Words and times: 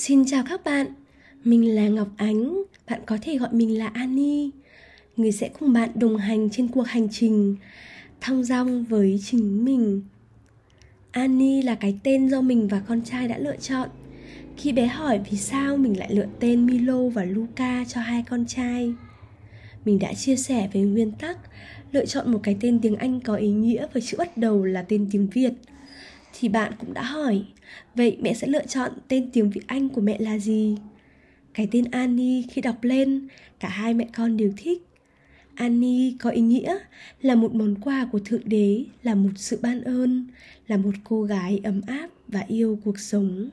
Xin 0.00 0.24
chào 0.26 0.44
các 0.48 0.64
bạn, 0.64 0.86
mình 1.44 1.74
là 1.74 1.88
Ngọc 1.88 2.08
Ánh, 2.16 2.62
bạn 2.90 3.00
có 3.06 3.18
thể 3.22 3.38
gọi 3.38 3.48
mình 3.52 3.78
là 3.78 3.86
Annie. 3.86 4.50
Người 5.16 5.32
sẽ 5.32 5.50
cùng 5.58 5.72
bạn 5.72 5.90
đồng 5.94 6.16
hành 6.16 6.50
trên 6.50 6.68
cuộc 6.68 6.86
hành 6.86 7.08
trình 7.10 7.56
thong 8.20 8.44
dong 8.44 8.84
với 8.84 9.20
chính 9.24 9.64
mình. 9.64 10.02
Annie 11.10 11.62
là 11.62 11.74
cái 11.74 11.98
tên 12.02 12.28
do 12.28 12.40
mình 12.40 12.68
và 12.68 12.82
con 12.88 13.02
trai 13.02 13.28
đã 13.28 13.38
lựa 13.38 13.56
chọn. 13.56 13.88
Khi 14.56 14.72
bé 14.72 14.86
hỏi 14.86 15.20
vì 15.30 15.38
sao 15.38 15.76
mình 15.76 15.98
lại 15.98 16.14
lựa 16.14 16.26
tên 16.40 16.66
Milo 16.66 17.08
và 17.08 17.24
Luca 17.24 17.84
cho 17.88 18.00
hai 18.00 18.24
con 18.30 18.44
trai. 18.46 18.94
Mình 19.84 19.98
đã 19.98 20.14
chia 20.14 20.36
sẻ 20.36 20.68
về 20.72 20.80
nguyên 20.80 21.12
tắc 21.12 21.38
lựa 21.92 22.06
chọn 22.06 22.32
một 22.32 22.40
cái 22.42 22.56
tên 22.60 22.80
tiếng 22.80 22.96
Anh 22.96 23.20
có 23.20 23.34
ý 23.34 23.48
nghĩa 23.48 23.86
với 23.92 24.02
chữ 24.02 24.16
bắt 24.18 24.36
đầu 24.36 24.64
là 24.64 24.82
tên 24.82 25.08
tiếng 25.10 25.28
Việt– 25.28 25.52
thì 26.32 26.48
bạn 26.48 26.72
cũng 26.78 26.94
đã 26.94 27.02
hỏi, 27.02 27.44
vậy 27.94 28.16
mẹ 28.20 28.34
sẽ 28.34 28.46
lựa 28.46 28.66
chọn 28.66 28.92
tên 29.08 29.30
tiếng 29.32 29.50
việt 29.50 29.66
anh 29.66 29.88
của 29.88 30.00
mẹ 30.00 30.18
là 30.18 30.38
gì? 30.38 30.76
Cái 31.54 31.68
tên 31.70 31.84
annie 31.90 32.42
khi 32.50 32.60
đọc 32.60 32.84
lên, 32.84 33.28
cả 33.60 33.68
hai 33.68 33.94
mẹ 33.94 34.08
con 34.16 34.36
đều 34.36 34.52
thích. 34.56 34.82
Annie 35.54 36.12
có 36.20 36.30
ý 36.30 36.40
nghĩa 36.40 36.78
là 37.22 37.34
một 37.34 37.54
món 37.54 37.74
quà 37.80 38.08
của 38.12 38.18
thượng 38.18 38.48
đế, 38.48 38.84
là 39.02 39.14
một 39.14 39.30
sự 39.36 39.58
ban 39.62 39.84
ơn, 39.84 40.26
là 40.66 40.76
một 40.76 40.92
cô 41.04 41.22
gái 41.22 41.60
ấm 41.64 41.80
áp 41.86 42.08
và 42.28 42.44
yêu 42.48 42.78
cuộc 42.84 42.98
sống. 42.98 43.50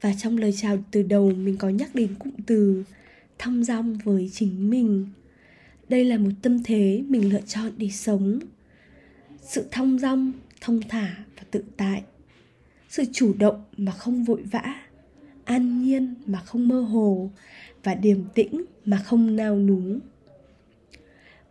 Và 0.00 0.14
trong 0.18 0.38
lời 0.38 0.52
chào 0.52 0.78
từ 0.90 1.02
đầu, 1.02 1.30
mình 1.30 1.56
có 1.56 1.68
nhắc 1.68 1.94
đến 1.94 2.14
cụm 2.18 2.32
từ 2.46 2.84
thong 3.38 3.64
dong 3.64 3.98
với 4.04 4.30
chính 4.32 4.70
mình. 4.70 5.06
Đây 5.88 6.04
là 6.04 6.18
một 6.18 6.30
tâm 6.42 6.62
thế 6.62 7.02
mình 7.08 7.32
lựa 7.32 7.40
chọn 7.40 7.72
để 7.76 7.88
sống. 7.88 8.38
Sự 9.42 9.64
thong 9.70 9.98
dong 9.98 10.32
thông 10.66 10.80
thả 10.88 11.16
và 11.36 11.42
tự 11.50 11.64
tại. 11.76 12.02
Sự 12.88 13.04
chủ 13.12 13.34
động 13.38 13.64
mà 13.76 13.92
không 13.92 14.24
vội 14.24 14.42
vã, 14.42 14.74
an 15.44 15.82
nhiên 15.82 16.14
mà 16.26 16.40
không 16.40 16.68
mơ 16.68 16.80
hồ, 16.80 17.30
và 17.84 17.94
điềm 17.94 18.24
tĩnh 18.34 18.64
mà 18.84 18.96
không 18.96 19.36
nao 19.36 19.58
núng. 19.58 20.00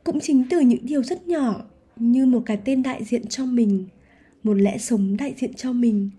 Cũng 0.04 0.20
chính 0.20 0.44
từ 0.50 0.60
những 0.60 0.86
điều 0.86 1.04
rất 1.04 1.28
nhỏ, 1.28 1.66
như 1.96 2.26
một 2.26 2.44
cái 2.46 2.60
tên 2.66 2.84
đại 2.84 3.04
diện 3.04 3.28
cho 3.28 3.46
mình, 3.46 3.86
một 4.44 4.54
lẽ 4.54 4.78
sống 4.78 5.18
đại 5.18 5.34
diện 5.38 5.54
cho 5.54 5.74
mình, 5.74 6.10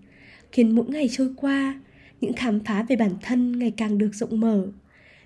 khiến 0.51 0.75
mỗi 0.75 0.85
ngày 0.87 1.09
trôi 1.11 1.33
qua, 1.35 1.81
những 2.21 2.33
khám 2.33 2.59
phá 2.59 2.85
về 2.89 2.95
bản 2.95 3.11
thân 3.21 3.59
ngày 3.59 3.71
càng 3.77 3.97
được 3.97 4.11
rộng 4.13 4.39
mở, 4.39 4.67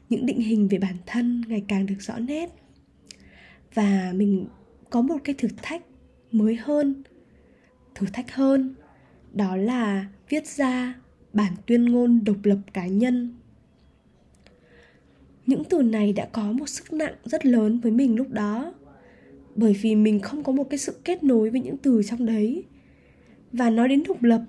những 0.10 0.26
định 0.26 0.40
hình 0.40 0.68
về 0.68 0.78
bản 0.78 0.96
thân 1.06 1.44
ngày 1.48 1.64
càng 1.68 1.86
được 1.86 2.00
rõ 2.00 2.20
nét. 2.20 2.50
Và 3.74 4.12
mình 4.16 4.46
có 4.90 5.02
một 5.02 5.18
cái 5.24 5.36
thử 5.38 5.48
thách 5.62 5.82
mới 6.32 6.56
hơn 6.56 7.04
thử 8.02 8.08
thách 8.14 8.32
hơn, 8.32 8.76
đó 9.34 9.56
là 9.56 10.06
viết 10.30 10.48
ra 10.48 10.96
bản 11.34 11.54
tuyên 11.66 11.86
ngôn 11.86 12.24
độc 12.24 12.38
lập 12.44 12.58
cá 12.74 12.88
nhân. 12.88 13.34
Những 15.46 15.64
từ 15.64 15.82
này 15.82 16.14
đã 16.14 16.26
có 16.26 16.52
một 16.52 16.70
sức 16.70 16.94
nặng 16.94 17.14
rất 17.26 17.46
lớn 17.46 17.80
với 17.80 17.92
mình 17.92 18.16
lúc 18.16 18.30
đó, 18.30 18.74
bởi 19.56 19.74
vì 19.82 19.96
mình 19.96 20.20
không 20.20 20.44
có 20.44 20.52
một 20.52 20.70
cái 20.70 20.78
sự 20.78 20.96
kết 21.04 21.24
nối 21.24 21.50
với 21.50 21.62
những 21.62 21.78
từ 21.78 22.02
trong 22.04 22.26
đấy. 22.26 22.64
Và 23.52 23.70
nói 23.70 23.88
đến 23.88 24.04
độc 24.08 24.24
lập, 24.24 24.42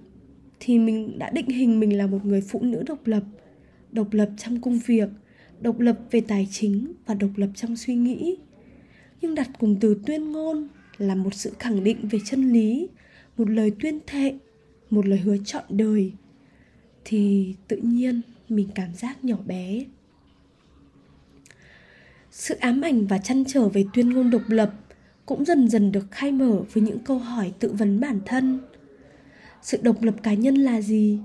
thì 0.60 0.78
mình 0.78 1.18
đã 1.18 1.30
định 1.30 1.48
hình 1.48 1.80
mình 1.80 1.98
là 1.98 2.06
một 2.06 2.24
người 2.24 2.40
phụ 2.40 2.62
nữ 2.62 2.82
độc 2.86 3.06
lập 3.06 3.22
độc 3.92 4.12
lập 4.12 4.30
trong 4.36 4.60
công 4.60 4.78
việc, 4.86 5.08
độc 5.60 5.80
lập 5.80 5.98
về 6.10 6.20
tài 6.20 6.48
chính 6.50 6.92
và 7.06 7.14
độc 7.14 7.30
lập 7.36 7.48
trong 7.54 7.76
suy 7.76 7.94
nghĩ. 7.94 8.36
Nhưng 9.20 9.34
đặt 9.34 9.48
cùng 9.58 9.76
từ 9.80 10.00
tuyên 10.06 10.32
ngôn 10.32 10.68
là 10.98 11.14
một 11.14 11.34
sự 11.34 11.52
khẳng 11.58 11.84
định 11.84 12.08
về 12.08 12.18
chân 12.24 12.52
lý 12.52 12.88
một 13.36 13.50
lời 13.50 13.72
tuyên 13.80 13.98
thệ, 14.06 14.34
một 14.90 15.06
lời 15.06 15.18
hứa 15.18 15.36
trọn 15.44 15.64
đời, 15.68 16.12
thì 17.04 17.54
tự 17.68 17.76
nhiên 17.76 18.20
mình 18.48 18.68
cảm 18.74 18.94
giác 18.94 19.24
nhỏ 19.24 19.36
bé. 19.46 19.84
Sự 22.30 22.54
ám 22.54 22.80
ảnh 22.80 23.06
và 23.06 23.18
chăn 23.18 23.44
trở 23.44 23.68
về 23.68 23.84
tuyên 23.94 24.10
ngôn 24.10 24.30
độc 24.30 24.42
lập 24.48 24.74
cũng 25.26 25.44
dần 25.44 25.68
dần 25.68 25.92
được 25.92 26.10
khai 26.10 26.32
mở 26.32 26.62
với 26.72 26.82
những 26.82 26.98
câu 26.98 27.18
hỏi 27.18 27.52
tự 27.58 27.72
vấn 27.72 28.00
bản 28.00 28.20
thân. 28.26 28.60
Sự 29.62 29.78
độc 29.82 30.02
lập 30.02 30.14
cá 30.22 30.34
nhân 30.34 30.54
là 30.54 30.80
gì? 30.80 31.18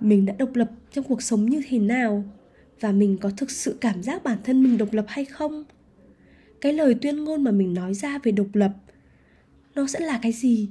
Mình 0.00 0.26
đã 0.26 0.34
độc 0.38 0.54
lập 0.54 0.70
trong 0.92 1.04
cuộc 1.04 1.22
sống 1.22 1.50
như 1.50 1.62
thế 1.68 1.78
nào? 1.78 2.24
Và 2.80 2.92
mình 2.92 3.18
có 3.20 3.30
thực 3.36 3.50
sự 3.50 3.78
cảm 3.80 4.02
giác 4.02 4.24
bản 4.24 4.38
thân 4.44 4.62
mình 4.62 4.78
độc 4.78 4.92
lập 4.92 5.04
hay 5.08 5.24
không? 5.24 5.64
Cái 6.60 6.72
lời 6.72 6.94
tuyên 7.02 7.24
ngôn 7.24 7.44
mà 7.44 7.50
mình 7.50 7.74
nói 7.74 7.94
ra 7.94 8.18
về 8.18 8.32
độc 8.32 8.46
lập, 8.52 8.72
nó 9.74 9.86
sẽ 9.86 10.00
là 10.00 10.18
cái 10.22 10.32
gì? 10.32 10.68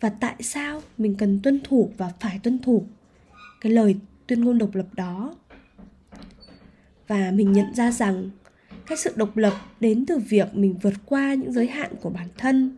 Và 0.00 0.08
tại 0.08 0.34
sao 0.40 0.82
mình 0.98 1.14
cần 1.14 1.40
tuân 1.42 1.60
thủ 1.64 1.90
và 1.96 2.12
phải 2.20 2.40
tuân 2.42 2.58
thủ? 2.58 2.86
Cái 3.60 3.72
lời 3.72 3.96
tuyên 4.26 4.44
ngôn 4.44 4.58
độc 4.58 4.74
lập 4.74 4.86
đó. 4.94 5.34
Và 7.08 7.30
mình 7.30 7.52
nhận 7.52 7.74
ra 7.74 7.90
rằng 7.90 8.30
cái 8.86 8.98
sự 8.98 9.12
độc 9.16 9.36
lập 9.36 9.52
đến 9.80 10.06
từ 10.06 10.18
việc 10.18 10.54
mình 10.54 10.74
vượt 10.82 10.94
qua 11.06 11.34
những 11.34 11.52
giới 11.52 11.66
hạn 11.66 11.92
của 12.00 12.10
bản 12.10 12.28
thân, 12.38 12.76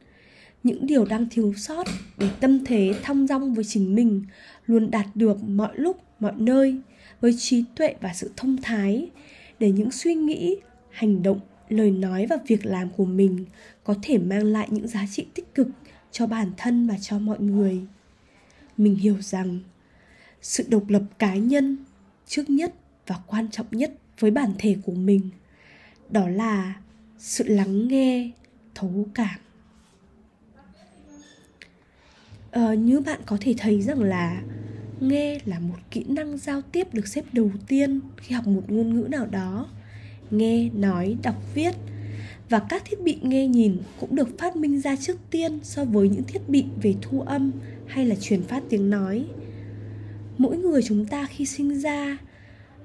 những 0.63 0.87
điều 0.87 1.05
đang 1.05 1.27
thiếu 1.31 1.55
sót 1.57 1.87
để 2.19 2.29
tâm 2.41 2.65
thế 2.65 2.95
thong 3.03 3.27
dong 3.27 3.55
với 3.55 3.65
chính 3.65 3.95
mình 3.95 4.23
luôn 4.67 4.91
đạt 4.91 5.07
được 5.15 5.43
mọi 5.43 5.73
lúc, 5.75 6.03
mọi 6.21 6.33
nơi 6.37 6.81
với 7.21 7.35
trí 7.39 7.65
tuệ 7.77 7.95
và 8.01 8.13
sự 8.15 8.31
thông 8.37 8.57
thái 8.63 9.11
để 9.59 9.73
những 9.73 9.91
suy 9.91 10.15
nghĩ, 10.15 10.57
hành 10.91 11.23
động, 11.23 11.41
lời 11.69 11.91
nói 11.91 12.27
và 12.31 12.37
việc 12.47 12.67
làm 12.67 12.91
của 12.91 13.05
mình 13.05 13.45
có 13.85 13.95
thể 14.03 14.19
mang 14.19 14.45
lại 14.45 14.69
những 14.71 14.89
giá 14.89 15.07
trị 15.11 15.27
tích 15.35 15.55
cực 15.55 15.69
cho 16.13 16.27
bản 16.27 16.51
thân 16.57 16.87
và 16.87 16.99
cho 17.01 17.19
mọi 17.19 17.41
người. 17.41 17.81
Mình 18.77 18.95
hiểu 18.95 19.17
rằng 19.21 19.61
sự 20.43 20.65
độc 20.69 20.89
lập 20.89 21.03
cá 21.19 21.35
nhân 21.35 21.77
trước 22.27 22.51
nhất 22.51 22.75
và 23.07 23.17
quan 23.27 23.51
trọng 23.51 23.67
nhất 23.71 23.93
với 24.19 24.31
bản 24.31 24.53
thể 24.59 24.77
của 24.85 24.93
mình 24.93 25.31
đó 26.11 26.29
là 26.29 26.75
sự 27.19 27.45
lắng 27.49 27.89
nghe 27.89 28.31
thấu 28.75 29.07
cảm. 29.15 29.39
Ờ, 32.51 32.75
như 32.75 33.01
bạn 33.01 33.21
có 33.27 33.37
thể 33.41 33.55
thấy 33.59 33.83
rằng 33.83 34.03
là 34.03 34.43
nghe 35.01 35.39
là 35.45 35.59
một 35.59 35.79
kỹ 35.91 36.05
năng 36.09 36.39
giao 36.39 36.63
tiếp 36.63 36.95
được 36.95 37.09
xếp 37.09 37.25
đầu 37.33 37.51
tiên 37.67 38.01
khi 38.17 38.35
học 38.35 38.47
một 38.47 38.63
ngôn 38.69 38.95
ngữ 38.95 39.09
nào 39.09 39.27
đó. 39.27 39.69
Nghe 40.31 40.71
nói 40.71 41.17
đọc 41.23 41.55
viết 41.55 41.75
và 42.53 42.59
các 42.69 42.83
thiết 42.85 43.01
bị 43.01 43.19
nghe 43.23 43.47
nhìn 43.47 43.77
cũng 44.01 44.15
được 44.15 44.39
phát 44.39 44.57
minh 44.57 44.81
ra 44.81 44.97
trước 44.97 45.17
tiên 45.31 45.59
so 45.63 45.85
với 45.85 46.09
những 46.09 46.23
thiết 46.23 46.49
bị 46.49 46.65
về 46.83 46.95
thu 47.03 47.21
âm 47.21 47.53
hay 47.87 48.07
là 48.07 48.15
truyền 48.21 48.43
phát 48.43 48.63
tiếng 48.69 48.91
nói. 48.91 49.25
Mỗi 50.39 50.57
người 50.57 50.83
chúng 50.83 51.05
ta 51.07 51.27
khi 51.27 51.47
sinh 51.47 51.81
ra 51.81 52.19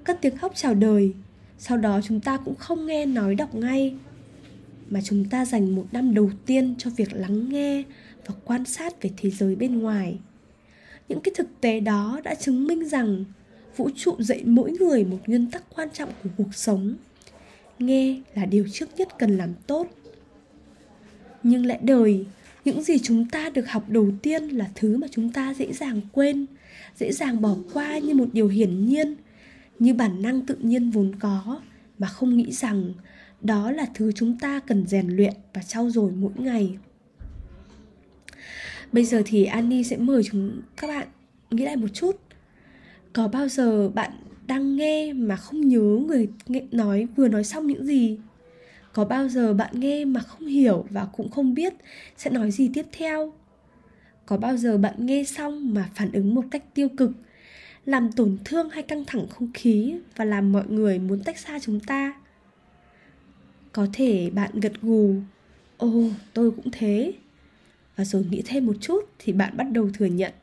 cất 0.03 0.17
tiếng 0.21 0.37
khóc 0.37 0.51
chào 0.55 0.75
đời, 0.75 1.13
sau 1.57 1.77
đó 1.77 1.99
chúng 2.03 2.19
ta 2.19 2.37
cũng 2.37 2.55
không 2.55 2.85
nghe 2.85 3.05
nói 3.05 3.35
đọc 3.35 3.55
ngay, 3.55 3.95
mà 4.89 4.99
chúng 5.03 5.25
ta 5.25 5.45
dành 5.45 5.75
một 5.75 5.85
năm 5.91 6.13
đầu 6.13 6.31
tiên 6.45 6.75
cho 6.77 6.89
việc 6.89 7.13
lắng 7.13 7.49
nghe 7.49 7.83
và 8.25 8.35
quan 8.45 8.65
sát 8.65 9.01
về 9.01 9.09
thế 9.17 9.29
giới 9.29 9.55
bên 9.55 9.79
ngoài. 9.79 10.17
Những 11.09 11.19
cái 11.21 11.33
thực 11.37 11.61
tế 11.61 11.79
đó 11.79 12.19
đã 12.23 12.35
chứng 12.35 12.67
minh 12.67 12.85
rằng 12.89 13.25
vũ 13.77 13.89
trụ 13.95 14.15
dạy 14.19 14.43
mỗi 14.45 14.71
người 14.71 15.05
một 15.05 15.19
nguyên 15.27 15.51
tắc 15.51 15.63
quan 15.75 15.89
trọng 15.93 16.09
của 16.23 16.29
cuộc 16.37 16.55
sống 16.55 16.95
nghe 17.79 18.21
là 18.35 18.45
điều 18.45 18.65
trước 18.71 18.89
nhất 18.97 19.07
cần 19.19 19.37
làm 19.37 19.53
tốt. 19.67 19.87
Nhưng 21.43 21.65
lẽ 21.65 21.79
đời, 21.81 22.25
những 22.65 22.83
gì 22.83 22.99
chúng 22.99 23.29
ta 23.29 23.49
được 23.49 23.69
học 23.69 23.89
đầu 23.89 24.11
tiên 24.21 24.43
là 24.43 24.69
thứ 24.75 24.97
mà 24.97 25.07
chúng 25.11 25.31
ta 25.31 25.53
dễ 25.53 25.73
dàng 25.73 26.01
quên, 26.11 26.45
dễ 26.95 27.11
dàng 27.11 27.41
bỏ 27.41 27.55
qua 27.73 27.97
như 27.97 28.15
một 28.15 28.27
điều 28.33 28.47
hiển 28.47 28.85
nhiên, 28.85 29.15
như 29.79 29.93
bản 29.93 30.21
năng 30.21 30.45
tự 30.45 30.55
nhiên 30.55 30.91
vốn 30.91 31.15
có 31.19 31.61
mà 31.99 32.07
không 32.07 32.37
nghĩ 32.37 32.51
rằng 32.51 32.93
đó 33.41 33.71
là 33.71 33.85
thứ 33.95 34.11
chúng 34.11 34.39
ta 34.39 34.59
cần 34.59 34.87
rèn 34.87 35.07
luyện 35.07 35.33
và 35.53 35.61
trau 35.61 35.89
dồi 35.89 36.11
mỗi 36.11 36.31
ngày. 36.35 36.77
Bây 38.91 39.05
giờ 39.05 39.21
thì 39.25 39.45
Annie 39.45 39.83
sẽ 39.83 39.97
mời 39.97 40.23
chúng 40.23 40.61
các 40.77 40.87
bạn 40.87 41.07
nghĩ 41.51 41.65
lại 41.65 41.75
một 41.75 41.87
chút. 41.93 42.19
Có 43.13 43.27
bao 43.27 43.47
giờ 43.47 43.89
bạn 43.89 44.11
đang 44.47 44.75
nghe 44.75 45.13
mà 45.13 45.35
không 45.35 45.67
nhớ 45.67 45.99
người 46.07 46.29
nghe, 46.47 46.61
nói, 46.71 47.07
vừa 47.15 47.27
nói 47.27 47.43
xong 47.43 47.67
những 47.67 47.85
gì. 47.85 48.17
Có 48.93 49.05
bao 49.05 49.29
giờ 49.29 49.53
bạn 49.53 49.79
nghe 49.79 50.05
mà 50.05 50.19
không 50.19 50.47
hiểu 50.47 50.85
và 50.89 51.05
cũng 51.05 51.31
không 51.31 51.53
biết 51.53 51.73
sẽ 52.17 52.29
nói 52.29 52.51
gì 52.51 52.69
tiếp 52.73 52.85
theo? 52.91 53.33
Có 54.25 54.37
bao 54.37 54.57
giờ 54.57 54.77
bạn 54.77 55.05
nghe 55.05 55.23
xong 55.23 55.73
mà 55.73 55.89
phản 55.95 56.11
ứng 56.11 56.35
một 56.35 56.43
cách 56.51 56.63
tiêu 56.73 56.89
cực, 56.89 57.11
làm 57.85 58.11
tổn 58.11 58.37
thương 58.45 58.69
hay 58.69 58.83
căng 58.83 59.05
thẳng 59.05 59.27
không 59.29 59.51
khí 59.53 59.95
và 60.15 60.25
làm 60.25 60.51
mọi 60.51 60.63
người 60.67 60.99
muốn 60.99 61.23
tách 61.23 61.37
xa 61.37 61.59
chúng 61.59 61.79
ta? 61.79 62.13
Có 63.71 63.87
thể 63.93 64.29
bạn 64.29 64.59
gật 64.59 64.73
gù, 64.81 65.15
ồ, 65.77 66.03
tôi 66.33 66.51
cũng 66.51 66.71
thế. 66.71 67.13
Và 67.95 68.05
rồi 68.05 68.25
nghĩ 68.29 68.41
thêm 68.45 68.65
một 68.65 68.75
chút 68.81 69.09
thì 69.19 69.33
bạn 69.33 69.57
bắt 69.57 69.67
đầu 69.71 69.89
thừa 69.93 70.05
nhận, 70.05 70.33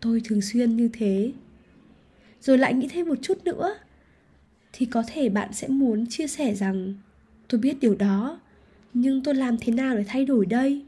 tôi 0.00 0.22
thường 0.24 0.40
xuyên 0.42 0.76
như 0.76 0.90
thế 0.92 1.32
rồi 2.40 2.58
lại 2.58 2.74
nghĩ 2.74 2.88
thêm 2.90 3.08
một 3.08 3.18
chút 3.22 3.44
nữa. 3.44 3.74
Thì 4.72 4.86
có 4.86 5.02
thể 5.06 5.28
bạn 5.28 5.52
sẽ 5.52 5.68
muốn 5.68 6.06
chia 6.06 6.26
sẻ 6.26 6.54
rằng, 6.54 6.94
tôi 7.48 7.60
biết 7.60 7.80
điều 7.80 7.94
đó, 7.94 8.40
nhưng 8.94 9.22
tôi 9.22 9.34
làm 9.34 9.56
thế 9.60 9.72
nào 9.72 9.96
để 9.96 10.04
thay 10.08 10.24
đổi 10.24 10.46
đây? 10.46 10.84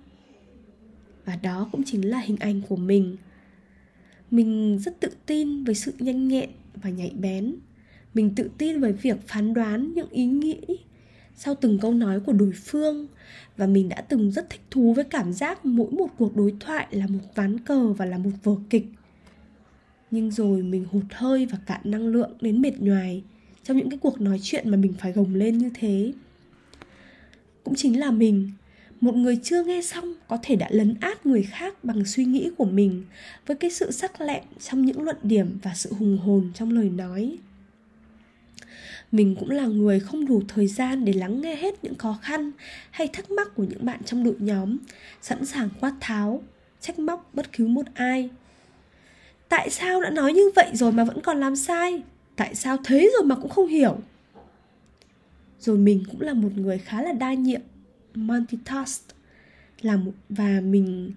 Và 1.24 1.36
đó 1.36 1.68
cũng 1.72 1.84
chính 1.84 2.10
là 2.10 2.18
hình 2.18 2.36
ảnh 2.36 2.62
của 2.68 2.76
mình. 2.76 3.16
Mình 4.30 4.78
rất 4.78 5.00
tự 5.00 5.08
tin 5.26 5.64
với 5.64 5.74
sự 5.74 5.92
nhanh 5.98 6.28
nhẹn 6.28 6.50
và 6.74 6.90
nhạy 6.90 7.12
bén. 7.18 7.54
Mình 8.14 8.34
tự 8.34 8.50
tin 8.58 8.80
với 8.80 8.92
việc 8.92 9.28
phán 9.28 9.54
đoán 9.54 9.94
những 9.94 10.10
ý 10.10 10.26
nghĩ 10.26 10.60
sau 11.36 11.54
từng 11.54 11.78
câu 11.78 11.94
nói 11.94 12.20
của 12.20 12.32
đối 12.32 12.52
phương. 12.52 13.06
Và 13.56 13.66
mình 13.66 13.88
đã 13.88 14.00
từng 14.00 14.30
rất 14.30 14.50
thích 14.50 14.60
thú 14.70 14.94
với 14.94 15.04
cảm 15.04 15.32
giác 15.32 15.66
mỗi 15.66 15.90
một 15.90 16.08
cuộc 16.18 16.36
đối 16.36 16.54
thoại 16.60 16.86
là 16.90 17.06
một 17.06 17.20
ván 17.34 17.60
cờ 17.60 17.92
và 17.92 18.04
là 18.04 18.18
một 18.18 18.30
vở 18.42 18.54
kịch 18.70 18.86
nhưng 20.10 20.30
rồi 20.30 20.62
mình 20.62 20.84
hụt 20.90 21.04
hơi 21.10 21.46
và 21.46 21.58
cạn 21.66 21.80
năng 21.84 22.06
lượng 22.06 22.30
đến 22.40 22.62
mệt 22.62 22.80
nhoài 22.80 23.22
trong 23.64 23.76
những 23.76 23.90
cái 23.90 23.98
cuộc 23.98 24.20
nói 24.20 24.38
chuyện 24.42 24.70
mà 24.70 24.76
mình 24.76 24.94
phải 24.98 25.12
gồng 25.12 25.34
lên 25.34 25.58
như 25.58 25.70
thế. 25.74 26.12
Cũng 27.64 27.74
chính 27.74 28.00
là 28.00 28.10
mình, 28.10 28.50
một 29.00 29.14
người 29.14 29.38
chưa 29.42 29.64
nghe 29.64 29.82
xong 29.82 30.14
có 30.28 30.38
thể 30.42 30.56
đã 30.56 30.68
lấn 30.70 30.94
át 31.00 31.26
người 31.26 31.42
khác 31.42 31.84
bằng 31.84 32.04
suy 32.04 32.24
nghĩ 32.24 32.50
của 32.58 32.64
mình 32.64 33.04
với 33.46 33.56
cái 33.56 33.70
sự 33.70 33.90
sắc 33.90 34.20
lẹm 34.20 34.42
trong 34.60 34.86
những 34.86 35.02
luận 35.02 35.16
điểm 35.22 35.58
và 35.62 35.74
sự 35.74 35.92
hùng 35.92 36.18
hồn 36.18 36.50
trong 36.54 36.70
lời 36.70 36.90
nói. 36.90 37.38
Mình 39.12 39.36
cũng 39.40 39.50
là 39.50 39.66
người 39.66 40.00
không 40.00 40.26
đủ 40.26 40.42
thời 40.48 40.66
gian 40.66 41.04
để 41.04 41.12
lắng 41.12 41.40
nghe 41.40 41.56
hết 41.56 41.84
những 41.84 41.94
khó 41.94 42.18
khăn 42.22 42.50
hay 42.90 43.08
thắc 43.12 43.30
mắc 43.30 43.54
của 43.54 43.64
những 43.64 43.84
bạn 43.84 44.00
trong 44.04 44.24
đội 44.24 44.36
nhóm, 44.38 44.76
sẵn 45.22 45.46
sàng 45.46 45.68
quát 45.80 45.94
tháo, 46.00 46.42
trách 46.80 46.98
móc 46.98 47.30
bất 47.34 47.52
cứ 47.52 47.66
một 47.66 47.86
ai 47.94 48.30
tại 49.50 49.70
sao 49.70 50.00
đã 50.00 50.10
nói 50.10 50.32
như 50.32 50.50
vậy 50.56 50.70
rồi 50.72 50.92
mà 50.92 51.04
vẫn 51.04 51.20
còn 51.20 51.40
làm 51.40 51.56
sai? 51.56 52.02
Tại 52.36 52.54
sao 52.54 52.76
thế 52.84 53.10
rồi 53.12 53.26
mà 53.26 53.34
cũng 53.34 53.50
không 53.50 53.66
hiểu? 53.66 53.98
Rồi 55.60 55.78
mình 55.78 56.04
cũng 56.10 56.20
là 56.20 56.34
một 56.34 56.48
người 56.56 56.78
khá 56.78 57.02
là 57.02 57.12
đa 57.12 57.34
nhiệm, 57.34 57.60
multitask. 58.14 59.02
Là 59.80 59.96
một, 59.96 60.12
và 60.28 60.60
mình 60.60 61.12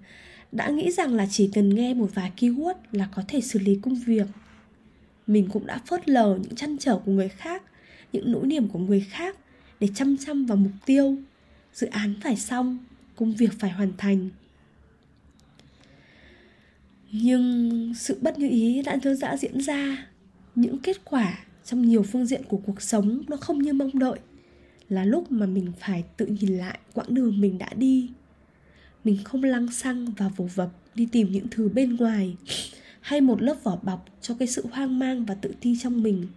đã 0.52 0.70
nghĩ 0.70 0.92
rằng 0.92 1.14
là 1.14 1.28
chỉ 1.30 1.50
cần 1.54 1.76
nghe 1.76 1.94
một 1.94 2.10
vài 2.14 2.32
keyword 2.38 2.76
là 2.92 3.08
có 3.16 3.24
thể 3.28 3.42
xử 3.42 3.60
lý 3.60 3.80
công 3.82 3.96
việc. 3.96 4.28
Mình 5.28 5.50
cũng 5.54 5.66
đã 5.66 5.82
phớt 5.86 6.10
lờ 6.10 6.38
những 6.42 6.56
chăn 6.56 6.78
trở 6.78 6.98
của 7.06 7.12
người 7.12 7.30
khác, 7.30 7.64
những 8.14 8.32
nỗi 8.32 8.48
niềm 8.48 8.68
của 8.68 8.80
người 8.80 9.06
khác 9.10 9.38
để 9.80 9.88
chăm 9.96 10.18
chăm 10.18 10.46
vào 10.46 10.58
mục 10.58 10.72
tiêu. 10.86 11.16
Dự 11.74 11.88
án 11.88 12.14
phải 12.22 12.36
xong, 12.36 12.78
công 13.16 13.34
việc 13.34 13.52
phải 13.60 13.70
hoàn 13.70 13.92
thành 13.98 14.30
nhưng 17.16 17.94
sự 17.96 18.18
bất 18.22 18.40
như 18.40 18.50
ý 18.50 18.82
đã 18.82 18.98
thưa 19.04 19.14
dã 19.14 19.38
diễn 19.38 19.62
ra. 19.62 20.08
Những 20.56 20.80
kết 20.80 21.06
quả 21.06 21.40
trong 21.66 21.82
nhiều 21.82 22.04
phương 22.04 22.26
diện 22.26 22.42
của 22.48 22.58
cuộc 22.58 22.82
sống 22.82 23.22
nó 23.28 23.38
không 23.38 23.60
như 23.60 23.74
mong 23.74 24.00
đợi. 24.00 24.20
Là 24.90 25.06
lúc 25.06 25.32
mà 25.32 25.46
mình 25.46 25.72
phải 25.80 26.04
tự 26.18 26.26
nhìn 26.26 26.58
lại 26.58 26.80
quãng 26.94 27.14
đường 27.14 27.42
mình 27.42 27.58
đã 27.58 27.70
đi. 27.76 28.10
Mình 29.04 29.18
không 29.24 29.44
lăng 29.44 29.72
xăng 29.72 30.06
và 30.18 30.30
vồ 30.30 30.46
vập 30.56 30.70
đi 30.96 31.08
tìm 31.12 31.32
những 31.32 31.48
thứ 31.52 31.70
bên 31.70 31.96
ngoài, 31.96 32.36
hay 33.02 33.22
một 33.22 33.42
lớp 33.42 33.64
vỏ 33.64 33.80
bọc 33.84 34.06
cho 34.22 34.36
cái 34.40 34.48
sự 34.48 34.66
hoang 34.72 35.00
mang 35.00 35.26
và 35.26 35.36
tự 35.36 35.54
ti 35.62 35.78
trong 35.82 36.04
mình. 36.04 36.28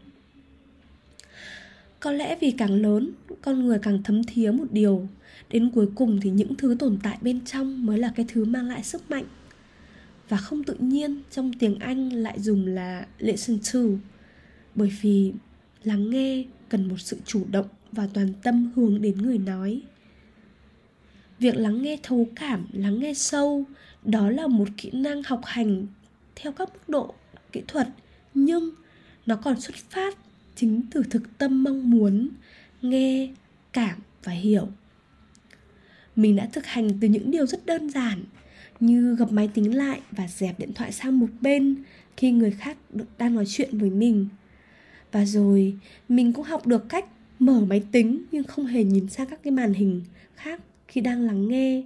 Có 2.00 2.12
lẽ 2.12 2.36
vì 2.40 2.50
càng 2.50 2.74
lớn, 2.74 3.10
con 3.42 3.66
người 3.66 3.78
càng 3.82 4.02
thấm 4.02 4.24
thía 4.24 4.50
một 4.50 4.66
điều. 4.70 5.08
Đến 5.50 5.70
cuối 5.70 5.88
cùng 5.94 6.20
thì 6.22 6.30
những 6.30 6.54
thứ 6.54 6.76
tồn 6.78 6.98
tại 7.02 7.18
bên 7.20 7.44
trong 7.44 7.86
mới 7.86 7.98
là 7.98 8.12
cái 8.16 8.26
thứ 8.28 8.44
mang 8.44 8.68
lại 8.68 8.82
sức 8.82 9.10
mạnh 9.10 9.24
và 10.28 10.36
không 10.36 10.64
tự 10.64 10.74
nhiên 10.74 11.22
trong 11.30 11.52
tiếng 11.52 11.78
anh 11.78 12.08
lại 12.08 12.40
dùng 12.40 12.66
là 12.66 13.06
listen 13.18 13.58
to. 13.72 13.80
Bởi 14.74 14.92
vì 15.00 15.32
lắng 15.84 16.10
nghe 16.10 16.44
cần 16.68 16.88
một 16.88 17.00
sự 17.00 17.16
chủ 17.24 17.46
động 17.50 17.66
và 17.92 18.08
toàn 18.14 18.32
tâm 18.42 18.72
hướng 18.76 19.02
đến 19.02 19.18
người 19.22 19.38
nói. 19.38 19.82
Việc 21.38 21.56
lắng 21.56 21.82
nghe 21.82 21.98
thấu 22.02 22.28
cảm, 22.36 22.66
lắng 22.72 23.00
nghe 23.00 23.14
sâu, 23.14 23.64
đó 24.04 24.30
là 24.30 24.46
một 24.46 24.68
kỹ 24.76 24.90
năng 24.90 25.22
học 25.22 25.40
hành 25.44 25.86
theo 26.36 26.52
các 26.52 26.68
mức 26.74 26.88
độ 26.88 27.14
kỹ 27.52 27.62
thuật. 27.68 27.88
Nhưng 28.34 28.70
nó 29.26 29.36
còn 29.36 29.60
xuất 29.60 29.76
phát 29.76 30.18
chính 30.54 30.82
từ 30.90 31.02
thực 31.10 31.38
tâm 31.38 31.64
mong 31.64 31.90
muốn, 31.90 32.28
nghe, 32.82 33.28
cảm 33.72 33.98
và 34.24 34.32
hiểu. 34.32 34.68
Mình 36.16 36.36
đã 36.36 36.48
thực 36.52 36.66
hành 36.66 37.00
từ 37.00 37.08
những 37.08 37.30
điều 37.30 37.46
rất 37.46 37.66
đơn 37.66 37.90
giản 37.90 38.24
như 38.80 39.14
gập 39.14 39.32
máy 39.32 39.48
tính 39.54 39.76
lại 39.76 40.00
và 40.10 40.28
dẹp 40.28 40.58
điện 40.58 40.72
thoại 40.74 40.92
sang 40.92 41.18
một 41.18 41.28
bên 41.40 41.76
khi 42.16 42.30
người 42.30 42.50
khác 42.50 42.76
đang 43.18 43.34
nói 43.34 43.44
chuyện 43.48 43.78
với 43.78 43.90
mình. 43.90 44.28
Và 45.12 45.24
rồi, 45.24 45.76
mình 46.08 46.32
cũng 46.32 46.44
học 46.44 46.66
được 46.66 46.88
cách 46.88 47.04
mở 47.38 47.60
máy 47.60 47.82
tính 47.92 48.24
nhưng 48.32 48.44
không 48.44 48.66
hề 48.66 48.84
nhìn 48.84 49.08
sang 49.08 49.26
các 49.26 49.42
cái 49.42 49.50
màn 49.50 49.74
hình 49.74 50.02
khác 50.34 50.60
khi 50.88 51.00
đang 51.00 51.22
lắng 51.22 51.48
nghe. 51.48 51.82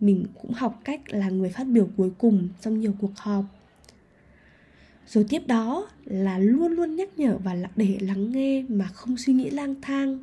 Mình 0.00 0.26
cũng 0.42 0.52
học 0.52 0.80
cách 0.84 1.00
là 1.06 1.30
người 1.30 1.50
phát 1.50 1.64
biểu 1.64 1.88
cuối 1.96 2.10
cùng 2.18 2.48
trong 2.60 2.80
nhiều 2.80 2.94
cuộc 3.00 3.16
họp. 3.16 3.44
Rồi 5.06 5.26
tiếp 5.28 5.42
đó 5.46 5.88
là 6.04 6.38
luôn 6.38 6.72
luôn 6.72 6.96
nhắc 6.96 7.18
nhở 7.18 7.38
và 7.38 7.56
để 7.76 7.98
lắng 8.00 8.32
nghe 8.32 8.62
mà 8.68 8.86
không 8.86 9.16
suy 9.16 9.32
nghĩ 9.32 9.50
lang 9.50 9.74
thang, 9.82 10.18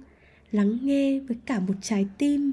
lắng 0.51 0.77
nghe 0.81 1.19
với 1.19 1.37
cả 1.45 1.59
một 1.59 1.73
trái 1.81 2.07
tim, 2.17 2.51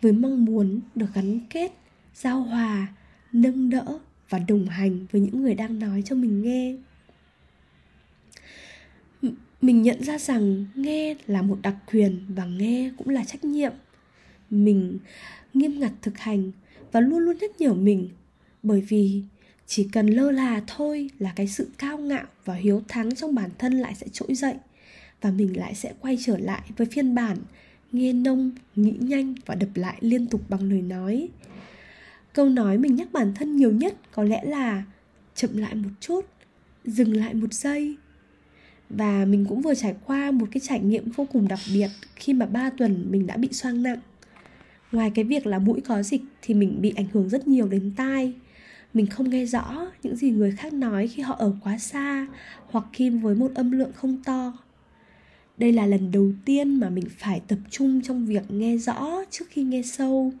với 0.00 0.12
mong 0.12 0.44
muốn 0.44 0.80
được 0.94 1.06
gắn 1.14 1.40
kết 1.50 1.72
giao 2.14 2.40
hòa, 2.40 2.86
nâng 3.32 3.70
đỡ 3.70 3.98
và 4.28 4.38
đồng 4.38 4.66
hành 4.66 5.06
với 5.12 5.20
những 5.20 5.42
người 5.42 5.54
đang 5.54 5.78
nói 5.78 6.02
cho 6.06 6.16
mình 6.16 6.42
nghe. 6.42 6.76
Mình 9.60 9.82
nhận 9.82 10.02
ra 10.02 10.18
rằng 10.18 10.66
nghe 10.74 11.14
là 11.26 11.42
một 11.42 11.58
đặc 11.62 11.74
quyền 11.92 12.24
và 12.28 12.44
nghe 12.44 12.90
cũng 12.98 13.08
là 13.08 13.24
trách 13.24 13.44
nhiệm. 13.44 13.72
Mình 14.50 14.98
nghiêm 15.54 15.80
ngặt 15.80 15.92
thực 16.02 16.18
hành 16.18 16.52
và 16.92 17.00
luôn 17.00 17.18
luôn 17.18 17.36
nhắc 17.40 17.50
nhở 17.58 17.74
mình, 17.74 18.08
bởi 18.62 18.80
vì 18.80 19.22
chỉ 19.66 19.88
cần 19.92 20.06
lơ 20.06 20.30
là 20.30 20.62
thôi 20.66 21.10
là 21.18 21.32
cái 21.36 21.48
sự 21.48 21.70
cao 21.78 21.98
ngạo 21.98 22.26
và 22.44 22.54
hiếu 22.54 22.82
thắng 22.88 23.14
trong 23.14 23.34
bản 23.34 23.50
thân 23.58 23.72
lại 23.72 23.94
sẽ 23.94 24.06
trỗi 24.12 24.34
dậy 24.34 24.54
và 25.20 25.30
mình 25.30 25.56
lại 25.56 25.74
sẽ 25.74 25.92
quay 26.00 26.18
trở 26.24 26.38
lại 26.38 26.62
với 26.76 26.86
phiên 26.86 27.14
bản, 27.14 27.36
nghe 27.92 28.12
nông, 28.12 28.50
nghĩ 28.76 28.94
nhanh 29.00 29.34
và 29.46 29.54
đập 29.54 29.68
lại 29.74 29.96
liên 30.00 30.26
tục 30.26 30.40
bằng 30.48 30.70
lời 30.70 30.82
nói 30.82 31.28
câu 32.32 32.48
nói 32.48 32.78
mình 32.78 32.94
nhắc 32.94 33.12
bản 33.12 33.32
thân 33.34 33.56
nhiều 33.56 33.72
nhất 33.72 33.94
có 34.12 34.22
lẽ 34.22 34.44
là 34.44 34.82
chậm 35.34 35.56
lại 35.56 35.74
một 35.74 35.90
chút, 36.00 36.20
dừng 36.84 37.16
lại 37.16 37.34
một 37.34 37.52
giây. 37.52 37.96
Và 38.90 39.24
mình 39.24 39.46
cũng 39.48 39.62
vừa 39.62 39.74
trải 39.74 39.94
qua 40.06 40.30
một 40.30 40.46
cái 40.50 40.60
trải 40.60 40.80
nghiệm 40.80 41.10
vô 41.10 41.26
cùng 41.32 41.48
đặc 41.48 41.58
biệt 41.74 41.88
khi 42.16 42.32
mà 42.32 42.46
3 42.46 42.70
tuần 42.70 43.06
mình 43.10 43.26
đã 43.26 43.36
bị 43.36 43.48
xoang 43.52 43.82
nặng. 43.82 43.98
Ngoài 44.92 45.10
cái 45.14 45.24
việc 45.24 45.46
là 45.46 45.58
mũi 45.58 45.80
có 45.80 46.02
dịch 46.02 46.22
thì 46.42 46.54
mình 46.54 46.78
bị 46.80 46.92
ảnh 46.96 47.06
hưởng 47.12 47.28
rất 47.28 47.48
nhiều 47.48 47.68
đến 47.68 47.92
tai. 47.96 48.32
Mình 48.94 49.06
không 49.06 49.30
nghe 49.30 49.44
rõ 49.44 49.86
những 50.02 50.16
gì 50.16 50.30
người 50.30 50.50
khác 50.50 50.72
nói 50.72 51.08
khi 51.08 51.22
họ 51.22 51.34
ở 51.34 51.52
quá 51.62 51.78
xa 51.78 52.26
hoặc 52.66 52.84
khi 52.92 53.10
với 53.10 53.34
một 53.34 53.50
âm 53.54 53.70
lượng 53.70 53.92
không 53.94 54.22
to. 54.24 54.52
Đây 55.58 55.72
là 55.72 55.86
lần 55.86 56.10
đầu 56.10 56.32
tiên 56.44 56.80
mà 56.80 56.90
mình 56.90 57.04
phải 57.18 57.40
tập 57.48 57.58
trung 57.70 58.02
trong 58.02 58.26
việc 58.26 58.50
nghe 58.50 58.76
rõ 58.76 59.24
trước 59.30 59.44
khi 59.50 59.62
nghe 59.62 59.82
sâu 59.82 60.32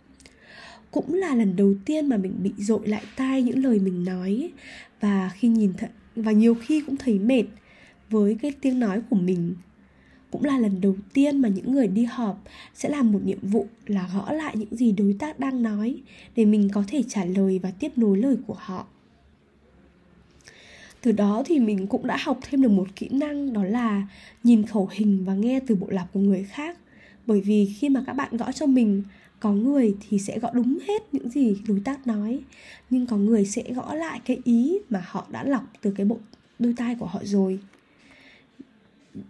cũng 0.92 1.14
là 1.14 1.34
lần 1.34 1.56
đầu 1.56 1.74
tiên 1.84 2.08
mà 2.08 2.16
mình 2.16 2.34
bị 2.42 2.52
dội 2.56 2.88
lại 2.88 3.02
tai 3.16 3.42
những 3.42 3.64
lời 3.64 3.78
mình 3.78 4.04
nói 4.04 4.50
và 5.00 5.30
khi 5.34 5.48
nhìn 5.48 5.72
th- 5.72 5.88
và 6.16 6.32
nhiều 6.32 6.54
khi 6.54 6.80
cũng 6.80 6.96
thấy 6.96 7.18
mệt 7.18 7.44
với 8.10 8.36
cái 8.42 8.52
tiếng 8.60 8.80
nói 8.80 9.00
của 9.10 9.16
mình. 9.16 9.54
Cũng 10.30 10.44
là 10.44 10.58
lần 10.58 10.80
đầu 10.80 10.96
tiên 11.12 11.42
mà 11.42 11.48
những 11.48 11.72
người 11.72 11.86
đi 11.86 12.04
họp 12.04 12.44
sẽ 12.74 12.88
làm 12.88 13.12
một 13.12 13.20
nhiệm 13.24 13.38
vụ 13.42 13.66
là 13.86 14.08
gõ 14.14 14.32
lại 14.32 14.56
những 14.56 14.76
gì 14.76 14.92
đối 14.92 15.16
tác 15.18 15.40
đang 15.40 15.62
nói 15.62 15.96
để 16.36 16.44
mình 16.44 16.68
có 16.72 16.84
thể 16.88 17.02
trả 17.08 17.24
lời 17.24 17.60
và 17.62 17.70
tiếp 17.70 17.92
nối 17.96 18.18
lời 18.18 18.36
của 18.46 18.56
họ. 18.58 18.86
Từ 21.00 21.12
đó 21.12 21.42
thì 21.46 21.58
mình 21.58 21.86
cũng 21.86 22.06
đã 22.06 22.16
học 22.20 22.38
thêm 22.42 22.62
được 22.62 22.68
một 22.68 22.88
kỹ 22.96 23.08
năng, 23.12 23.52
đó 23.52 23.64
là 23.64 24.08
nhìn 24.44 24.66
khẩu 24.66 24.88
hình 24.92 25.24
và 25.24 25.34
nghe 25.34 25.60
từ 25.66 25.74
bộ 25.74 25.86
lọc 25.90 26.12
của 26.12 26.20
người 26.20 26.44
khác. 26.44 26.78
Bởi 27.26 27.40
vì 27.40 27.74
khi 27.78 27.88
mà 27.88 28.02
các 28.06 28.12
bạn 28.12 28.36
gõ 28.36 28.52
cho 28.52 28.66
mình 28.66 29.02
có 29.42 29.52
người 29.52 29.96
thì 30.00 30.18
sẽ 30.18 30.38
gõ 30.38 30.50
đúng 30.52 30.78
hết 30.88 31.02
những 31.12 31.30
gì 31.30 31.56
đối 31.68 31.80
tác 31.80 32.06
nói 32.06 32.42
nhưng 32.90 33.06
có 33.06 33.16
người 33.16 33.44
sẽ 33.44 33.62
gõ 33.74 33.94
lại 33.94 34.20
cái 34.24 34.40
ý 34.44 34.78
mà 34.90 35.02
họ 35.06 35.26
đã 35.30 35.44
lọc 35.44 35.72
từ 35.80 35.92
cái 35.96 36.06
bộ 36.06 36.18
đôi 36.58 36.74
tai 36.76 36.94
của 36.94 37.06
họ 37.06 37.20
rồi. 37.24 37.58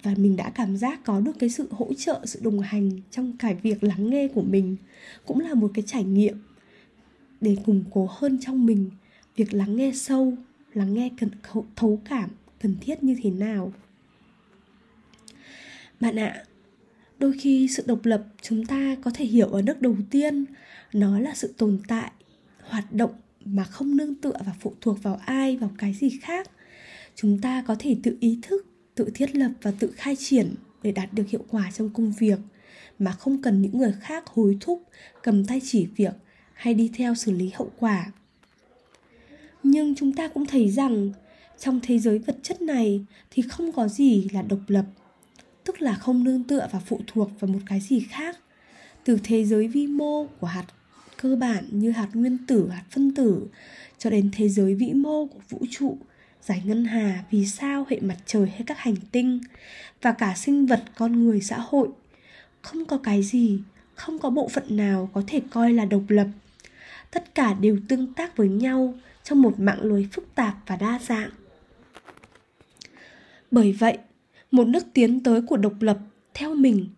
Và 0.02 0.14
mình 0.16 0.36
đã 0.36 0.50
cảm 0.50 0.76
giác 0.76 1.00
có 1.04 1.20
được 1.20 1.32
cái 1.38 1.50
sự 1.50 1.68
hỗ 1.70 1.94
trợ 1.94 2.20
sự 2.24 2.40
đồng 2.42 2.60
hành 2.60 2.90
trong 3.10 3.36
cái 3.38 3.54
việc 3.54 3.84
lắng 3.84 4.10
nghe 4.10 4.28
của 4.28 4.42
mình 4.42 4.76
cũng 5.26 5.40
là 5.40 5.54
một 5.54 5.70
cái 5.74 5.84
trải 5.86 6.04
nghiệm 6.04 6.42
để 7.40 7.56
củng 7.66 7.84
cố 7.90 8.08
hơn 8.10 8.38
trong 8.40 8.66
mình 8.66 8.90
việc 9.36 9.54
lắng 9.54 9.76
nghe 9.76 9.92
sâu 9.94 10.34
lắng 10.74 10.94
nghe 10.94 11.10
cần 11.20 11.30
thấu 11.76 12.00
cảm 12.04 12.30
cần 12.60 12.76
thiết 12.80 13.02
như 13.02 13.16
thế 13.22 13.30
nào. 13.30 13.72
Bạn 16.00 16.18
ạ 16.18 16.26
à, 16.26 16.44
đôi 17.22 17.32
khi 17.38 17.68
sự 17.68 17.82
độc 17.86 18.04
lập 18.04 18.24
chúng 18.42 18.66
ta 18.66 18.96
có 19.02 19.10
thể 19.14 19.24
hiểu 19.24 19.46
ở 19.46 19.62
nước 19.62 19.82
đầu 19.82 19.96
tiên. 20.10 20.44
Nó 20.92 21.18
là 21.18 21.34
sự 21.34 21.54
tồn 21.58 21.78
tại, 21.88 22.10
hoạt 22.62 22.92
động 22.92 23.10
mà 23.44 23.64
không 23.64 23.96
nương 23.96 24.14
tựa 24.14 24.36
và 24.46 24.52
phụ 24.60 24.74
thuộc 24.80 25.02
vào 25.02 25.20
ai, 25.26 25.56
vào 25.56 25.70
cái 25.78 25.94
gì 25.94 26.10
khác. 26.22 26.50
Chúng 27.14 27.38
ta 27.40 27.64
có 27.66 27.76
thể 27.78 27.96
tự 28.02 28.16
ý 28.20 28.38
thức, 28.42 28.66
tự 28.94 29.10
thiết 29.14 29.36
lập 29.36 29.50
và 29.62 29.72
tự 29.78 29.92
khai 29.96 30.16
triển 30.16 30.54
để 30.82 30.92
đạt 30.92 31.12
được 31.12 31.28
hiệu 31.28 31.44
quả 31.50 31.70
trong 31.76 31.90
công 31.90 32.12
việc, 32.18 32.38
mà 32.98 33.12
không 33.12 33.42
cần 33.42 33.62
những 33.62 33.78
người 33.78 33.94
khác 34.00 34.26
hối 34.26 34.56
thúc, 34.60 34.82
cầm 35.22 35.44
tay 35.44 35.60
chỉ 35.64 35.86
việc 35.96 36.14
hay 36.52 36.74
đi 36.74 36.90
theo 36.94 37.14
xử 37.14 37.32
lý 37.32 37.50
hậu 37.54 37.70
quả. 37.78 38.12
Nhưng 39.62 39.94
chúng 39.94 40.12
ta 40.12 40.28
cũng 40.28 40.46
thấy 40.46 40.70
rằng, 40.70 41.12
trong 41.58 41.80
thế 41.82 41.98
giới 41.98 42.18
vật 42.18 42.36
chất 42.42 42.62
này 42.62 43.04
thì 43.30 43.42
không 43.42 43.72
có 43.72 43.88
gì 43.88 44.28
là 44.32 44.42
độc 44.42 44.60
lập 44.66 44.84
tức 45.64 45.82
là 45.82 45.94
không 45.94 46.24
nương 46.24 46.44
tựa 46.44 46.68
và 46.72 46.78
phụ 46.78 47.00
thuộc 47.06 47.30
vào 47.40 47.48
một 47.48 47.60
cái 47.66 47.80
gì 47.80 48.00
khác. 48.00 48.38
Từ 49.04 49.18
thế 49.24 49.44
giới 49.44 49.68
vi 49.68 49.86
mô 49.86 50.26
của 50.26 50.46
hạt 50.46 50.64
cơ 51.22 51.36
bản 51.36 51.64
như 51.70 51.90
hạt 51.90 52.08
nguyên 52.14 52.38
tử, 52.46 52.68
hạt 52.68 52.84
phân 52.90 53.14
tử, 53.14 53.46
cho 53.98 54.10
đến 54.10 54.30
thế 54.32 54.48
giới 54.48 54.74
vĩ 54.74 54.92
mô 54.92 55.26
của 55.26 55.40
vũ 55.48 55.58
trụ, 55.70 55.98
giải 56.42 56.62
ngân 56.64 56.84
hà, 56.84 57.24
vì 57.30 57.46
sao 57.46 57.86
hệ 57.88 58.00
mặt 58.00 58.16
trời 58.26 58.46
hay 58.46 58.62
các 58.66 58.78
hành 58.78 58.96
tinh 59.12 59.40
và 60.02 60.12
cả 60.12 60.34
sinh 60.36 60.66
vật, 60.66 60.82
con 60.96 61.24
người, 61.24 61.40
xã 61.40 61.58
hội. 61.58 61.88
Không 62.62 62.84
có 62.84 62.98
cái 62.98 63.22
gì, 63.22 63.60
không 63.94 64.18
có 64.18 64.30
bộ 64.30 64.48
phận 64.48 64.76
nào 64.76 65.10
có 65.12 65.22
thể 65.26 65.40
coi 65.50 65.72
là 65.72 65.84
độc 65.84 66.02
lập. 66.08 66.26
Tất 67.10 67.34
cả 67.34 67.54
đều 67.54 67.78
tương 67.88 68.14
tác 68.14 68.36
với 68.36 68.48
nhau 68.48 68.94
trong 69.24 69.42
một 69.42 69.60
mạng 69.60 69.82
lưới 69.82 70.08
phức 70.12 70.34
tạp 70.34 70.54
và 70.66 70.76
đa 70.76 70.98
dạng. 71.08 71.30
Bởi 73.50 73.72
vậy 73.72 73.98
một 74.52 74.66
nước 74.66 74.84
tiến 74.94 75.20
tới 75.20 75.42
của 75.42 75.56
độc 75.56 75.82
lập 75.82 75.98
theo 76.34 76.54
mình. 76.54 76.88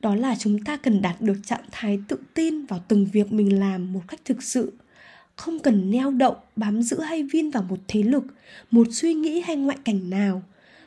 Đó 0.00 0.14
là 0.14 0.36
chúng 0.38 0.64
ta 0.64 0.76
cần 0.76 1.02
đạt 1.02 1.20
được 1.20 1.36
trạng 1.46 1.64
thái 1.70 2.00
tự 2.08 2.16
tin 2.34 2.66
vào 2.66 2.84
từng 2.88 3.06
việc 3.12 3.32
mình 3.32 3.60
làm 3.60 3.92
một 3.92 4.00
cách 4.08 4.20
thực 4.24 4.42
sự. 4.42 4.72
Không 5.36 5.58
cần 5.58 5.90
neo 5.90 6.10
đậu, 6.10 6.36
bám 6.56 6.82
giữ 6.82 7.00
hay 7.00 7.22
vin 7.22 7.50
vào 7.50 7.62
một 7.62 7.78
thế 7.88 8.02
lực, 8.02 8.24
một 8.70 8.86
suy 8.90 9.14
nghĩ 9.14 9.40
hay 9.40 9.56
ngoại 9.56 9.78
cảnh 9.84 10.10
nào. 10.10 10.42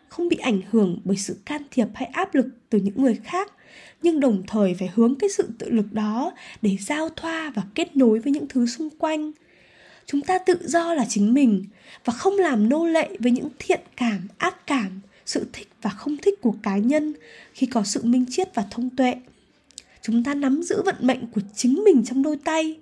Không 0.08 0.30
bị 0.30 0.38
ảnh 0.38 0.62
hưởng 0.72 1.00
bởi 1.04 1.18
sự 1.18 1.38
can 1.46 1.62
thiệp 1.72 1.88
hay 1.94 2.06
áp 2.06 2.36
lực 2.36 2.46
từ 2.70 2.80
những 2.80 3.02
người 3.02 3.20
khác, 3.24 3.54
nhưng 4.02 4.20
đồng 4.20 4.44
thời 4.48 4.74
phải 4.80 4.90
hướng 4.96 5.16
cái 5.16 5.30
sự 5.30 5.50
tự 5.58 5.70
lực 5.70 5.94
đó 5.94 6.34
để 6.62 6.78
giao 6.80 7.10
thoa 7.10 7.52
và 7.56 7.64
kết 7.76 7.98
nối 7.98 8.20
với 8.20 8.34
những 8.34 8.48
thứ 8.48 8.66
xung 8.66 8.90
quanh. 8.90 9.32
Chúng 10.06 10.22
ta 10.22 10.38
tự 10.38 10.58
do 10.64 10.94
là 10.94 11.06
chính 11.10 11.34
mình 11.34 11.66
và 12.06 12.14
không 12.14 12.34
làm 12.38 12.70
nô 12.70 12.86
lệ 12.86 13.10
với 13.20 13.32
những 13.32 13.48
thiện 13.60 13.82
cảm, 13.98 14.28
ác 14.38 14.68
cảm, 14.68 15.00
sự 15.26 15.46
thích 15.54 15.71
và 15.82 15.90
không 15.90 16.18
thích 16.18 16.42
của 16.42 16.56
cá 16.64 16.78
nhân 16.78 17.14
khi 17.54 17.68
có 17.68 17.84
sự 17.84 18.04
minh 18.04 18.26
triết 18.30 18.56
và 18.56 18.66
thông 18.72 18.90
tuệ. 18.90 19.16
Chúng 20.02 20.24
ta 20.24 20.34
nắm 20.34 20.64
giữ 20.64 20.82
vận 20.86 20.96
mệnh 21.00 21.28
của 21.28 21.42
chính 21.56 21.84
mình 21.86 22.04
trong 22.06 22.24
đôi 22.24 22.38
tay. 22.38 22.80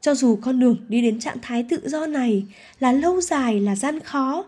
Cho 0.00 0.14
dù 0.14 0.38
con 0.42 0.60
đường 0.60 0.76
đi 0.88 1.02
đến 1.02 1.20
trạng 1.20 1.38
thái 1.42 1.66
tự 1.68 1.80
do 1.84 2.06
này 2.06 2.46
là 2.80 2.92
lâu 2.92 3.20
dài, 3.20 3.60
là 3.60 3.76
gian 3.76 4.00
khó, 4.00 4.44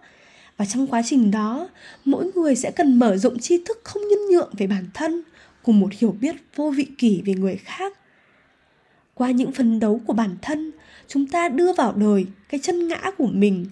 và 0.57 0.65
trong 0.65 0.87
quá 0.87 1.03
trình 1.05 1.31
đó, 1.31 1.69
mỗi 2.05 2.31
người 2.35 2.57
sẽ 2.57 2.71
cần 2.71 2.99
mở 2.99 3.17
rộng 3.17 3.39
tri 3.39 3.65
thức 3.65 3.81
không 3.85 4.03
nhân 4.09 4.19
nhượng 4.31 4.53
về 4.59 4.67
bản 4.67 4.85
thân 4.95 5.23
cùng 5.63 5.81
một 5.81 5.89
hiểu 5.99 6.17
biết 6.21 6.37
vô 6.57 6.71
vị 6.71 6.87
kỷ 6.99 7.23
về 7.25 7.35
người 7.35 7.57
khác. 7.57 7.99
Qua 9.15 9.31
những 9.31 9.53
phấn 9.53 9.81
đấu 9.81 10.01
của 10.07 10.13
bản 10.13 10.37
thân, 10.43 10.71
chúng 11.09 11.27
ta 11.27 11.49
đưa 11.49 11.73
vào 11.73 11.93
đời 11.93 12.27
cái 12.49 12.61
chân 12.63 12.89
ngã 12.89 13.11
của 13.19 13.27
mình. 13.27 13.67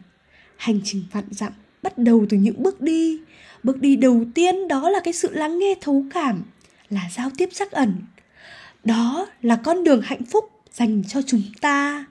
Hành 0.56 0.80
trình 0.84 1.04
vạn 1.12 1.24
dặm 1.30 1.52
bắt 1.82 1.98
đầu 1.98 2.26
từ 2.28 2.36
những 2.36 2.62
bước 2.62 2.80
đi. 2.80 3.20
Bước 3.62 3.80
đi 3.80 3.96
đầu 3.96 4.24
tiên 4.34 4.68
đó 4.68 4.90
là 4.90 5.00
cái 5.04 5.12
sự 5.12 5.30
lắng 5.32 5.58
nghe 5.58 5.74
thấu 5.80 6.04
cảm, 6.14 6.42
là 6.90 7.00
giao 7.16 7.30
tiếp 7.36 7.48
sắc 7.52 7.70
ẩn. 7.70 7.94
Đó 8.84 9.26
là 9.42 9.56
con 9.56 9.84
đường 9.84 10.00
hạnh 10.04 10.24
phúc 10.24 10.50
dành 10.72 11.02
cho 11.08 11.22
chúng 11.22 11.42
ta. 11.60 12.04